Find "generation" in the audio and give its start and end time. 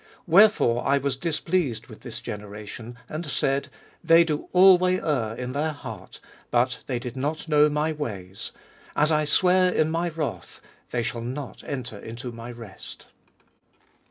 2.21-2.97